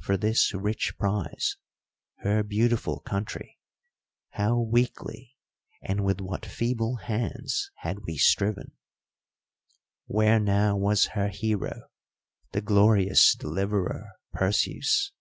[0.00, 1.56] For this rich prize,
[2.24, 3.60] her beautiful country,
[4.30, 5.36] how weakly
[5.80, 8.72] and with what feeble hands had we striven!
[10.06, 11.82] Where now was her hero,
[12.50, 15.12] the glorious deliverer Perseus?